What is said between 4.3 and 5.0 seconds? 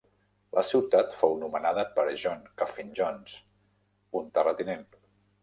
terratinent.